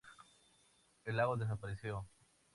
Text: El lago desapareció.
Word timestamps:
El 1.05 1.15
lago 1.17 1.37
desapareció. 1.37 2.09